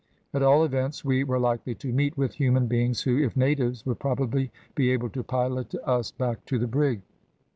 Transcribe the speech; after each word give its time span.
At 0.33 0.41
all 0.41 0.63
events, 0.63 1.05
we 1.05 1.23
were 1.23 1.37
likely 1.37 1.75
to 1.75 1.93
meet 1.93 2.17
with 2.17 2.33
human 2.33 2.65
beings, 2.65 3.03
who, 3.03 3.19
if 3.19 3.37
natives, 3.37 3.85
would 3.85 3.99
probably 3.99 4.51
be 4.73 4.89
able 4.89 5.09
to 5.11 5.21
pilot 5.21 5.75
us 5.83 6.09
back 6.09 6.43
to 6.45 6.57
the 6.57 6.65
brig. 6.65 7.03